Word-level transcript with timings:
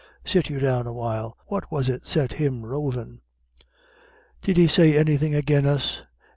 Sit 0.25 0.49
you 0.49 0.57
down 0.59 0.87
a 0.87 0.93
while. 0.93 1.37
What 1.45 1.71
was 1.71 1.87
it 1.87 2.07
set 2.07 2.33
him 2.33 2.65
rovin'?" 2.65 3.21
"Did 4.41 4.57
he 4.57 4.65
say 4.65 4.97
anythin' 4.97 5.35
agin 5.35 5.67
us? 5.67 6.01